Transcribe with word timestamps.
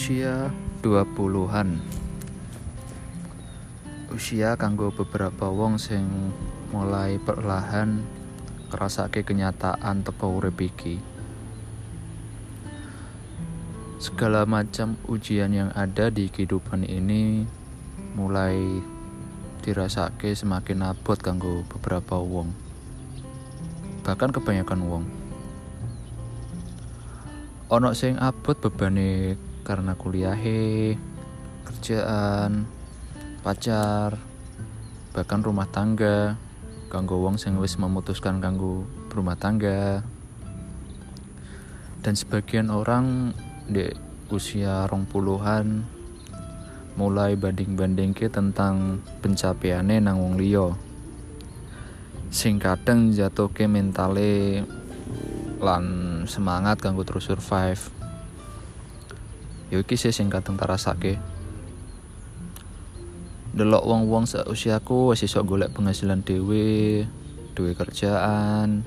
usia 0.00 0.48
20-an. 0.80 1.76
Usia 4.08 4.56
kanggo 4.56 4.88
beberapa 4.96 5.52
wong 5.52 5.76
sing 5.76 6.32
mulai 6.72 7.20
perlahan 7.20 8.00
kerasake 8.72 9.28
kenyataan 9.28 10.00
teko 10.00 10.40
urip. 10.40 10.56
Segala 14.00 14.48
macam 14.48 14.96
ujian 15.04 15.52
yang 15.52 15.68
ada 15.76 16.08
di 16.08 16.32
kehidupan 16.32 16.88
ini 16.88 17.44
mulai 18.16 18.56
dirasake 19.60 20.32
semakin 20.32 20.96
abot 20.96 21.20
kanggo 21.20 21.60
beberapa 21.68 22.16
wong. 22.16 22.56
Bahkan 24.08 24.32
kebanyakan 24.32 24.80
wong. 24.80 25.04
Ono 27.68 27.92
sing 27.92 28.16
abot 28.16 28.56
bebane 28.56 29.49
karena 29.62 29.94
kuliahe, 29.94 30.96
kerjaan, 31.66 32.66
pacar, 33.40 34.18
bahkan 35.14 35.40
rumah 35.40 35.68
tangga, 35.70 36.36
kanggo 36.90 37.22
wong 37.22 37.38
sing 37.38 37.56
wis 37.56 37.78
memutuskan 37.78 38.42
kanggo 38.42 38.84
berumah 39.08 39.38
tangga. 39.38 40.02
Dan 42.00 42.14
sebagian 42.16 42.72
orang 42.72 43.36
di 43.68 43.86
usia 44.32 44.88
rong 44.88 45.04
puluhan 45.04 45.84
mulai 46.98 47.38
banding-banding 47.38 48.16
ke 48.16 48.26
tentang 48.26 49.04
pencapaiannya 49.22 50.02
nang 50.02 50.18
wong 50.18 50.34
liya. 50.40 50.74
Sing 52.30 52.62
kadang 52.62 53.10
jatuh 53.10 53.50
ke 53.50 53.66
mentale 53.66 54.64
lan 55.60 55.84
semangat 56.24 56.80
kanggo 56.80 57.04
terus 57.04 57.28
survive 57.28 57.99
ya 59.70 59.78
iki 59.78 59.94
sih 59.94 60.10
sing 60.10 60.28
kadang 60.28 60.58
tarasake 60.58 61.22
delok 63.50 63.82
wong-wong 63.82 64.30
seusiaku 64.30 65.10
wis 65.10 65.26
iso 65.26 65.42
golek 65.42 65.74
penghasilan 65.74 66.22
dhewe 66.22 67.02
duwe 67.54 67.74
kerjaan 67.74 68.86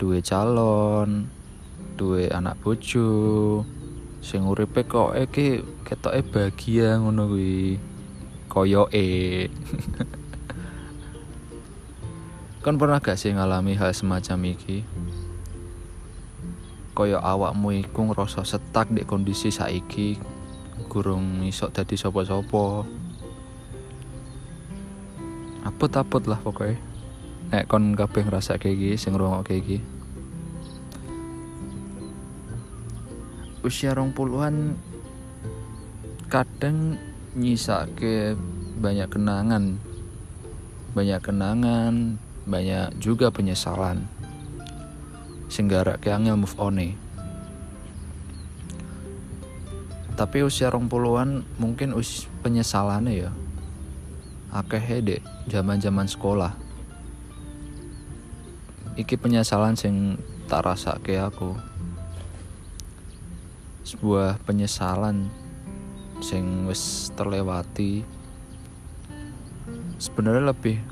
duwe 0.00 0.24
calon 0.24 1.28
duwe 2.00 2.32
anak 2.32 2.56
bojo. 2.64 3.60
Sing 4.24 4.48
uripe 4.48 4.88
kok 4.88 5.12
iki 5.20 5.60
ketoke 5.84 6.24
bahagia 6.32 6.96
ngono 6.96 7.28
kuwi. 7.28 7.76
Koyoke. 8.48 9.04
Kan 12.64 12.80
pernah 12.80 13.04
gak 13.04 13.20
sih 13.20 13.36
ngalami 13.36 13.76
hal 13.76 13.92
semacam 13.92 14.56
iki 14.56 14.80
kaya 17.00 17.16
awakmu 17.16 17.80
iku 17.80 18.12
ngrasa 18.12 18.44
setak 18.44 18.92
di 18.92 19.08
kondisi 19.08 19.48
saiki 19.48 20.20
gurung 20.84 21.40
iso 21.48 21.72
dadi 21.72 21.96
sapa-sapa. 21.96 22.84
Apot-apot 25.64 26.28
lah 26.28 26.36
pokoknya 26.44 26.76
nek 27.56 27.64
kon 27.72 27.96
kabeh 27.96 28.28
ngerasa 28.28 28.60
kayak 28.60 28.76
gini 28.76 28.96
sing 29.00 29.16
kayak 29.16 29.64
gini. 29.64 29.80
Usia 33.64 33.96
rong 33.96 34.12
puluhan 34.12 34.76
kadang 36.28 37.00
nyisake 37.32 38.36
banyak 38.76 39.08
kenangan. 39.08 39.80
Banyak 40.92 41.20
kenangan 41.24 42.20
banyak 42.44 42.92
juga 43.00 43.32
penyesalan 43.32 44.19
sehingga 45.50 45.82
ke 45.98 46.14
angel 46.14 46.38
move 46.38 46.56
on 46.56 46.78
nih 46.78 46.94
tapi 50.20 50.44
usia 50.44 50.68
rong 50.68 50.84
puluhan 50.84 51.48
mungkin 51.56 51.96
us 51.96 52.28
penyesalannya 52.44 53.24
ya. 53.24 53.32
Akeh 54.52 55.00
dek 55.00 55.24
zaman 55.48 55.80
zaman 55.80 56.04
sekolah. 56.04 56.52
Iki 59.00 59.16
penyesalan 59.16 59.80
sing 59.80 60.20
tak 60.44 60.68
rasa 60.68 61.00
ke 61.00 61.16
aku. 61.16 61.56
Sebuah 63.88 64.44
penyesalan 64.44 65.32
sing 66.20 66.68
wis 66.68 67.08
terlewati. 67.16 68.04
Sebenarnya 69.96 70.52
lebih 70.52 70.84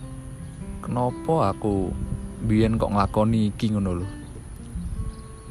kenapa 0.80 1.52
aku 1.52 1.92
biyen 2.48 2.80
kok 2.80 2.96
nglakoni 2.96 3.52
iki 3.52 3.76
ngono 3.76 3.92
lho 4.00 4.17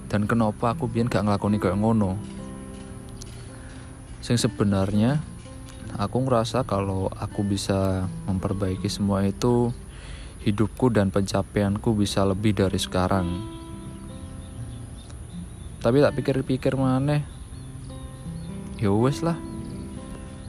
dan 0.07 0.23
kenapa 0.23 0.71
aku 0.71 0.87
biar 0.87 1.11
gak 1.11 1.27
ngelakoni 1.27 1.59
kayak 1.59 1.79
ngono? 1.83 2.15
Sing 4.23 4.39
sebenarnya 4.39 5.19
aku 5.99 6.23
ngerasa 6.23 6.63
kalau 6.63 7.11
aku 7.11 7.43
bisa 7.43 8.07
memperbaiki 8.23 8.87
semua 8.87 9.27
itu 9.27 9.75
hidupku 10.47 10.87
dan 10.95 11.11
pencapaianku 11.11 11.91
bisa 11.91 12.23
lebih 12.23 12.55
dari 12.55 12.79
sekarang. 12.79 13.27
Tapi 15.83 15.99
tak 15.99 16.15
pikir-pikir 16.15 16.79
mana 16.79 17.19
ya 18.79 18.91
wes 18.95 19.19
lah. 19.19 19.35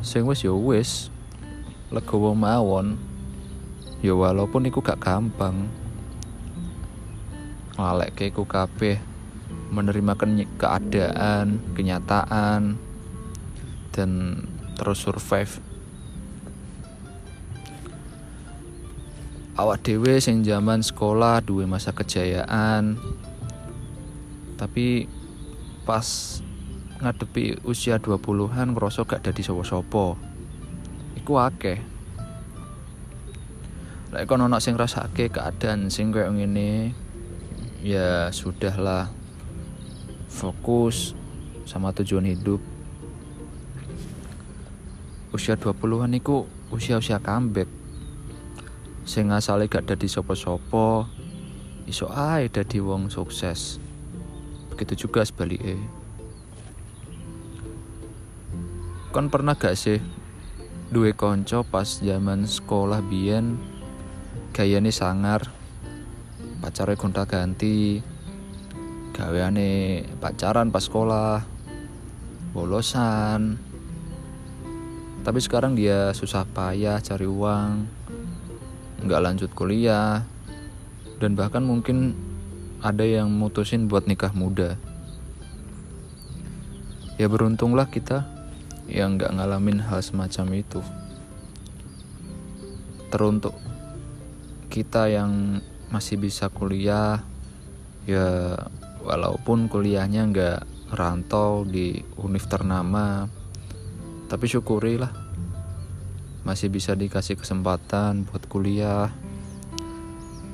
Sing 0.06 0.22
wes 0.22 0.46
ya 0.46 0.54
wes 0.54 1.10
legowo 1.90 2.38
mawon. 2.38 2.94
Ya 3.98 4.14
walaupun 4.14 4.70
iku 4.70 4.78
gak 4.78 5.02
gampang. 5.02 5.66
Ngalek 7.74 8.14
ke 8.14 8.30
iku 8.30 8.46
kabeh 8.46 9.07
menerima 9.68 10.16
keadaan, 10.56 11.60
kenyataan, 11.76 12.80
dan 13.92 14.10
terus 14.78 15.02
survive. 15.02 15.60
Awak 19.58 19.78
dewe 19.82 20.22
sing 20.22 20.46
zaman 20.46 20.86
sekolah 20.86 21.42
duwe 21.42 21.66
masa 21.66 21.90
kejayaan. 21.90 22.94
Tapi 24.54 25.10
pas 25.82 26.06
ngadepi 27.02 27.66
usia 27.66 27.98
20-an 27.98 28.74
ngerasa 28.74 29.02
gak 29.02 29.26
dadi 29.26 29.42
sapa-sapa. 29.42 30.14
Iku 31.18 31.32
akeh. 31.42 31.78
Lek 34.14 34.24
kono 34.30 34.46
ono 34.46 34.62
sing 34.62 34.78
rasake 34.78 35.28
keadaan 35.28 35.90
sing 35.92 36.14
koyo 36.14 36.32
ngene, 36.32 36.94
ya 37.82 38.30
sudahlah 38.32 39.17
fokus 40.28 41.16
sama 41.64 41.90
tujuan 41.96 42.28
hidup. 42.28 42.60
Usia 45.32 45.56
20-an 45.56 46.12
itu 46.16 46.44
usia-usia 46.72 47.20
comeback. 47.20 47.68
Sing 49.08 49.32
asale 49.32 49.68
gak 49.68 49.88
dadi 49.88 50.04
sopo-sopo 50.08 51.08
iso 51.88 52.12
ae 52.12 52.52
dadi 52.52 52.80
wong 52.80 53.08
sukses. 53.08 53.80
Begitu 54.72 55.08
juga 55.08 55.24
sebaliknya. 55.24 55.80
Kon 59.08 59.32
pernah 59.32 59.56
gak 59.56 59.72
sih 59.72 60.00
duwe 60.88 61.12
konco 61.12 61.64
pas 61.68 62.00
zaman 62.00 62.48
sekolah 62.48 63.04
biyen 63.04 63.60
gayane 64.56 64.88
sangar 64.88 65.44
pacare 66.64 66.96
gonta 66.96 67.28
ganti 67.28 68.00
gaweane 69.18 70.06
pacaran 70.22 70.70
pas 70.70 70.86
sekolah 70.86 71.42
bolosan. 72.54 73.58
Tapi 75.26 75.42
sekarang 75.42 75.74
dia 75.74 76.14
susah 76.14 76.46
payah 76.46 77.02
cari 77.02 77.26
uang 77.26 77.98
nggak 79.02 79.22
lanjut 79.22 79.50
kuliah 79.58 80.22
dan 81.18 81.34
bahkan 81.34 81.66
mungkin 81.66 82.14
ada 82.78 83.02
yang 83.02 83.26
mutusin 83.34 83.90
buat 83.90 84.06
nikah 84.06 84.30
muda. 84.30 84.78
Ya 87.18 87.26
beruntunglah 87.26 87.90
kita 87.90 88.22
yang 88.86 89.18
nggak 89.18 89.34
ngalamin 89.34 89.82
hal 89.82 89.98
semacam 89.98 90.62
itu. 90.62 90.78
Teruntuk 93.10 93.58
kita 94.70 95.10
yang 95.10 95.58
masih 95.90 96.22
bisa 96.22 96.46
kuliah 96.46 97.26
ya 98.06 98.54
walaupun 99.08 99.72
kuliahnya 99.72 100.28
nggak 100.28 100.60
rantau 100.92 101.64
di 101.64 102.04
univ 102.20 102.44
ternama 102.44 103.24
tapi 104.28 104.44
syukurilah 104.44 105.08
masih 106.44 106.68
bisa 106.68 106.92
dikasih 106.92 107.40
kesempatan 107.40 108.28
buat 108.28 108.44
kuliah 108.48 109.08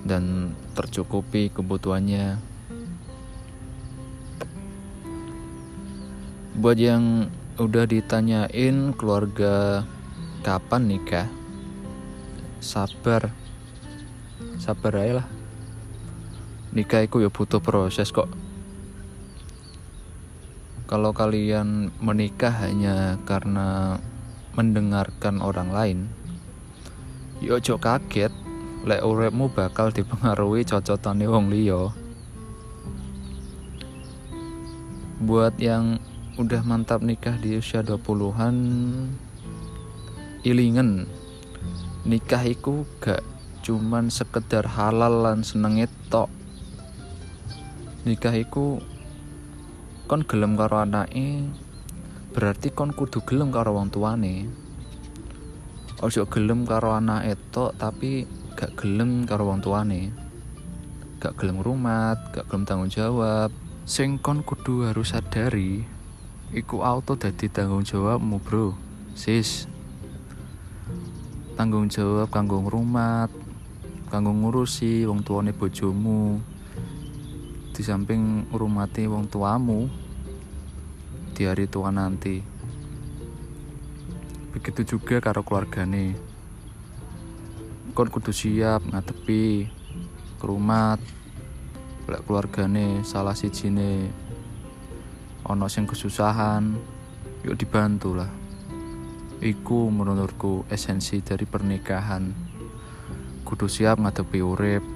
dan 0.03 0.55
tercukupi 0.75 1.55
kebutuhannya. 1.55 2.39
Buat 6.55 6.79
yang 6.79 7.31
udah 7.59 7.87
ditanyain 7.87 8.95
keluarga 8.95 9.83
kapan 10.47 10.83
nikah? 10.87 11.27
Sabar. 12.59 13.31
Sabar 14.59 14.93
aja 14.99 15.23
lah. 15.23 15.29
Nikah 16.75 17.07
itu 17.07 17.23
ya 17.23 17.31
butuh 17.31 17.63
proses 17.63 18.11
kok 18.11 18.44
kalau 20.95 21.11
kalian 21.11 21.91
menikah 21.99 22.55
hanya 22.55 23.19
karena 23.27 23.99
mendengarkan 24.55 25.43
orang 25.43 25.75
lain 25.75 25.99
yo 27.43 27.59
ojo 27.59 27.83
kaget. 27.83 28.31
Lek 28.87 29.03
uripmu 29.03 29.51
bakal 29.51 29.91
dipengaruhi 29.91 30.63
cocotane 30.63 31.27
wong 31.27 31.51
liya. 31.51 31.91
Buat 35.25 35.59
yang 35.59 35.99
udah 36.39 36.63
mantap 36.63 37.03
nikah 37.03 37.35
di 37.43 37.59
usia 37.59 37.83
20-an 37.83 38.55
ilingen. 40.47 41.09
Nikah 42.07 42.45
iku 42.45 42.87
gak 43.01 43.25
cuman 43.67 44.13
sekedar 44.13 44.69
halal 44.69 45.27
lan 45.27 45.41
seneng 45.43 45.81
tok. 46.13 46.29
Nikah 48.05 48.37
iku 48.37 48.85
kon 50.05 50.21
gelem 50.29 50.53
karo 50.61 50.85
anake 50.85 51.49
berarti 52.37 52.69
kon 52.77 52.93
kudu 52.93 53.25
gelem 53.25 53.49
karo 53.49 53.73
wong 53.73 53.89
tuane. 53.89 54.51
Ojo 56.05 56.29
gelem 56.29 56.69
karo 56.69 56.93
anak 56.93 57.41
tok 57.49 57.73
tapi 57.81 58.29
gak 58.53 58.77
gelem 58.77 59.25
karo 59.25 59.49
wong 59.49 59.65
tuane. 59.65 60.13
Gak 61.25 61.41
gelem 61.41 61.65
rumah 61.65 62.21
gak 62.37 62.53
gelem 62.53 62.69
tanggung 62.69 62.93
jawab. 62.93 63.49
Sing 63.89 64.21
kon 64.21 64.45
kudu 64.45 64.85
harus 64.85 65.17
sadari 65.17 65.89
iku 66.53 66.85
auto 66.85 67.17
dadi 67.17 67.49
tanggung 67.49 67.89
jawabmu 67.89 68.45
bro. 68.45 68.77
Sis. 69.17 69.65
Tanggung 71.57 71.89
jawab 71.89 72.29
kanggo 72.29 72.61
rumah 72.67 73.31
kanggo 74.13 74.37
ngurusi 74.37 75.09
wong 75.09 75.25
tuane 75.25 75.57
bojomu 75.57 76.54
di 77.75 77.83
samping 77.83 78.47
ngurumati 78.55 79.11
wong 79.11 79.27
tuamu 79.27 79.91
di 81.35 81.43
hari 81.43 81.67
tua 81.67 81.91
nanti. 81.91 82.39
Begitu 84.55 84.95
juga 84.95 85.19
karo 85.19 85.43
keluargane. 85.43 86.15
Kon 87.91 88.07
kudu 88.07 88.31
siap 88.31 88.87
ngadepi 88.87 89.67
kerumat 90.39 91.03
lek 92.07 92.23
keluargane 92.23 93.03
salah 93.03 93.35
sijine. 93.35 94.07
Ono 95.51 95.67
sing 95.67 95.91
kesusahan 95.91 96.79
yuk 97.43 97.59
dibantu 97.59 98.15
lah. 98.15 98.31
Iku 99.43 99.91
menurutku 99.91 100.63
esensi 100.71 101.19
dari 101.27 101.43
pernikahan. 101.43 102.31
Kudu 103.43 103.67
siap 103.67 103.99
ngadepi 103.99 104.39
urip 104.39 104.87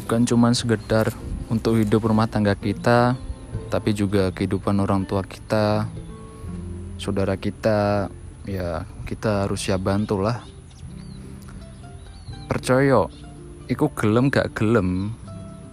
bukan 0.00 0.24
cuma 0.24 0.48
sekedar 0.56 1.12
untuk 1.52 1.76
hidup 1.76 2.08
rumah 2.08 2.24
tangga 2.24 2.56
kita 2.56 3.12
tapi 3.68 3.92
juga 3.92 4.32
kehidupan 4.32 4.80
orang 4.80 5.04
tua 5.04 5.20
kita 5.20 5.84
saudara 6.96 7.36
kita 7.36 8.08
ya 8.48 8.88
kita 9.04 9.44
harus 9.44 9.60
siap 9.60 9.84
bantu 9.84 10.24
lah. 10.24 10.40
Percaya 12.48 13.04
iku 13.68 13.92
gelem 13.92 14.32
gak 14.32 14.56
gelem 14.56 15.12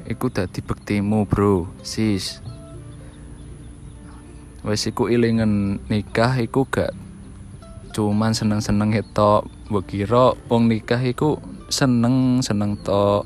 iku 0.03 0.27
dadi 0.27 0.59
bektimu 0.59 1.23
bro 1.23 1.71
sis. 1.79 2.43
Wes 4.67 4.83
iku 4.83 5.07
ilingen 5.07 5.79
nikah 5.87 6.43
iku 6.43 6.67
gak 6.67 6.91
cuman 7.95 8.35
seneng-seneng 8.35 8.99
itu 8.99 9.31
mbok 9.71 9.87
wong 10.51 10.67
nikah 10.67 10.99
iku 10.99 11.39
seneng 11.71 12.43
seneng 12.43 12.75
to 12.83 13.23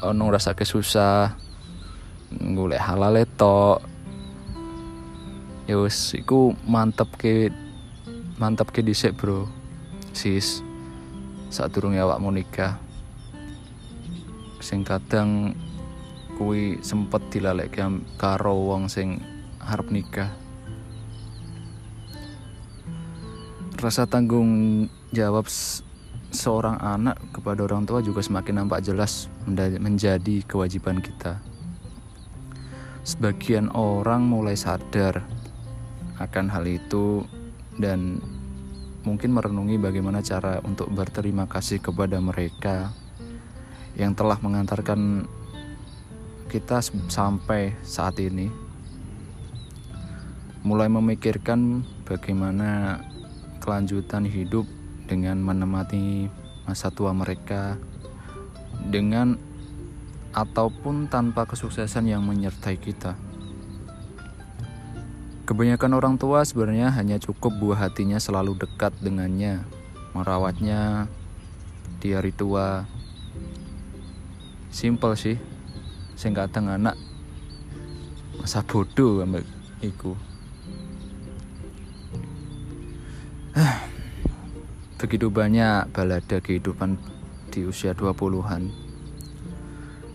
ono 0.00 0.24
rasa 0.32 0.56
susah 0.56 1.41
golek 2.40 2.80
halal 2.80 3.20
to 3.36 3.80
ya 5.68 5.78
wis 5.78 6.16
iku 6.18 6.52
mantep 6.66 7.08
ke 7.16 7.52
mantep 8.40 8.74
ke 8.74 8.82
dhisik 8.82 9.14
bro. 9.14 9.46
Sis 10.12 10.60
saat 11.48 11.72
turun 11.72 11.96
awakmu 11.96 12.32
nikah. 12.32 12.76
Sing 14.62 14.82
kadang 14.82 15.56
kuwi 16.36 16.80
sempet 16.80 17.22
dilalek 17.30 17.78
karo 18.18 18.72
wong 18.72 18.88
sing 18.88 19.20
harap 19.62 19.88
nikah. 19.92 20.32
Rasa 23.82 24.06
tanggung 24.06 24.86
jawab 25.10 25.50
seorang 26.30 26.78
anak 26.78 27.18
kepada 27.34 27.66
orang 27.66 27.84
tua 27.84 27.98
juga 27.98 28.22
semakin 28.22 28.62
nampak 28.62 28.80
jelas 28.86 29.26
menjadi 29.46 30.46
kewajiban 30.46 31.02
kita. 31.02 31.51
Sebagian 33.02 33.66
orang 33.74 34.30
mulai 34.30 34.54
sadar 34.54 35.26
akan 36.22 36.46
hal 36.46 36.62
itu 36.70 37.26
dan 37.74 38.22
mungkin 39.02 39.34
merenungi 39.34 39.74
bagaimana 39.82 40.22
cara 40.22 40.62
untuk 40.62 40.86
berterima 40.94 41.50
kasih 41.50 41.82
kepada 41.82 42.22
mereka 42.22 42.94
yang 43.98 44.14
telah 44.14 44.38
mengantarkan 44.38 45.26
kita 46.46 46.78
sampai 47.10 47.74
saat 47.82 48.22
ini. 48.22 48.46
Mulai 50.62 50.86
memikirkan 50.86 51.82
bagaimana 52.06 53.02
kelanjutan 53.58 54.22
hidup 54.22 54.62
dengan 55.10 55.42
menemani 55.42 56.30
masa 56.70 56.94
tua 56.94 57.10
mereka 57.10 57.74
dengan 58.86 59.34
ataupun 60.32 61.12
tanpa 61.12 61.44
kesuksesan 61.44 62.08
yang 62.08 62.24
menyertai 62.24 62.80
kita. 62.80 63.16
Kebanyakan 65.44 65.92
orang 65.92 66.14
tua 66.16 66.40
sebenarnya 66.48 66.88
hanya 66.96 67.20
cukup 67.20 67.52
buah 67.60 67.88
hatinya 67.88 68.16
selalu 68.16 68.56
dekat 68.56 68.96
dengannya, 69.04 69.60
merawatnya 70.16 71.10
di 72.00 72.16
hari 72.16 72.32
tua. 72.32 72.88
Simple 74.72 75.12
sih, 75.20 75.36
sing 76.16 76.32
kadang 76.32 76.72
anak 76.72 76.96
masa 78.40 78.64
bodoh 78.64 79.20
ambek 79.20 79.44
iku. 79.84 80.16
Begitu 85.02 85.28
banyak 85.28 85.92
balada 85.92 86.40
kehidupan 86.40 86.96
di 87.52 87.68
usia 87.68 87.92
20-an. 87.92 88.91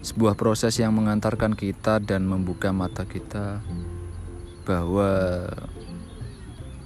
Sebuah 0.07 0.39
proses 0.39 0.79
yang 0.79 0.95
mengantarkan 0.95 1.51
kita 1.51 1.99
dan 1.99 2.23
membuka 2.23 2.71
mata 2.71 3.03
kita 3.03 3.59
bahwa 4.63 5.43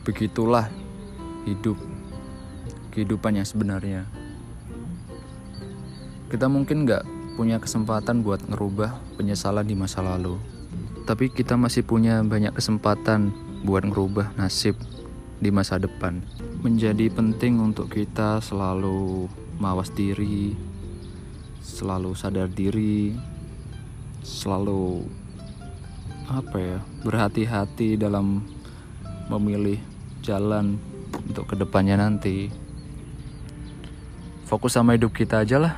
begitulah 0.01 0.65
hidup 1.45 1.77
kehidupan 2.89 3.37
yang 3.37 3.45
sebenarnya. 3.45 4.09
Kita 6.33 6.49
mungkin 6.49 6.89
nggak 6.89 7.37
punya 7.37 7.61
kesempatan 7.61 8.25
buat 8.25 8.41
ngerubah 8.49 9.21
penyesalan 9.21 9.69
di 9.69 9.77
masa 9.77 10.01
lalu, 10.01 10.41
tapi 11.05 11.29
kita 11.29 11.53
masih 11.53 11.85
punya 11.85 12.25
banyak 12.25 12.57
kesempatan 12.57 13.29
buat 13.61 13.85
ngerubah 13.85 14.33
nasib 14.33 14.73
di 15.37 15.53
masa 15.53 15.77
depan 15.77 16.25
menjadi 16.65 17.09
penting 17.13 17.61
untuk 17.61 17.93
kita 17.93 18.41
selalu 18.41 19.29
mawas 19.61 19.93
diri, 19.93 20.57
selalu 21.61 22.17
sadar 22.17 22.49
diri, 22.49 23.15
selalu 24.25 25.05
apa 26.27 26.57
ya, 26.57 26.77
berhati-hati 27.05 27.95
dalam 27.95 28.43
memilih 29.29 29.79
jalan 30.25 30.75
untuk 31.29 31.47
ke 31.47 31.55
depannya 31.55 32.01
nanti. 32.01 32.51
Fokus 34.49 34.75
sama 34.75 34.99
hidup 34.99 35.15
kita 35.15 35.47
aja 35.47 35.61
lah. 35.61 35.75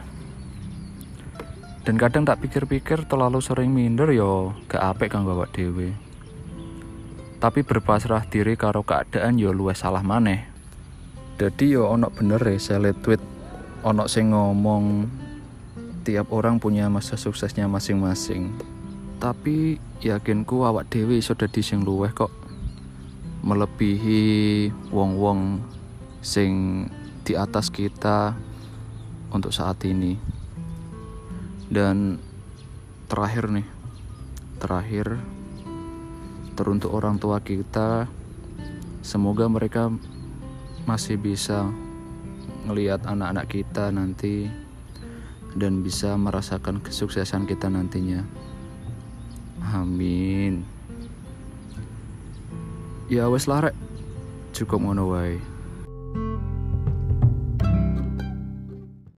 Dan 1.84 2.00
kadang 2.00 2.24
tak 2.24 2.40
pikir-pikir 2.40 3.06
terlalu 3.06 3.44
sering 3.44 3.70
minder 3.70 4.08
yo 4.16 4.56
gak 4.72 4.96
apik 4.96 5.12
kang 5.12 5.28
bawa 5.28 5.46
dewe. 5.52 5.92
Tapi 7.44 7.60
berpasrah 7.62 8.24
diri 8.32 8.56
karo 8.56 8.88
keadaan 8.88 9.36
yo 9.36 9.52
luwes 9.52 9.84
salah 9.84 10.00
maneh 10.00 10.54
jadi 11.34 11.82
yo 11.82 11.90
ono 11.90 12.14
bener 12.14 12.38
ya 12.46 12.62
saya 12.62 12.94
tweet 12.94 13.18
ono 13.82 14.06
sing 14.06 14.30
ngomong 14.32 15.10
tiap 16.04 16.36
orang 16.36 16.60
punya 16.60 16.92
masa 16.92 17.16
suksesnya 17.16 17.66
masing-masing. 17.72 18.52
Tapi 19.24 19.80
yakinku 20.04 20.68
awak 20.68 20.92
dewi 20.92 21.24
sudah 21.24 21.48
di 21.48 21.64
sing 21.64 21.88
luweh 21.88 22.12
kok. 22.12 22.30
Melebihi 23.44 24.68
wong-wong 24.92 25.64
sing 26.20 26.86
di 27.24 27.40
atas 27.40 27.72
kita 27.72 28.36
untuk 29.32 29.56
saat 29.56 29.80
ini. 29.88 30.20
Dan 31.72 32.20
terakhir 33.08 33.48
nih 33.52 33.68
terakhir 34.60 35.20
teruntuk 36.56 36.94
orang 36.96 37.20
tua 37.20 37.44
kita 37.44 38.08
semoga 39.04 39.52
mereka 39.52 39.92
masih 40.88 41.20
bisa 41.20 41.68
ngelihat 42.64 43.04
anak-anak 43.04 43.48
kita 43.52 43.92
nanti 43.92 44.63
dan 45.54 45.86
bisa 45.86 46.18
merasakan 46.18 46.82
kesuksesan 46.82 47.46
kita 47.46 47.70
nantinya. 47.70 48.26
Amin. 49.74 50.66
ya 53.12 53.30
wes 53.30 53.46
larek 53.46 53.78
cukup 54.58 54.82
ngono 54.82 55.06